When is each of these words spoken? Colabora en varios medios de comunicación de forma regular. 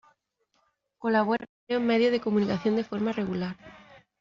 Colabora 0.97 1.43
en 1.45 1.67
varios 1.67 1.81
medios 1.87 2.11
de 2.11 2.19
comunicación 2.21 2.75
de 2.75 2.83
forma 2.83 3.11
regular. 3.11 3.55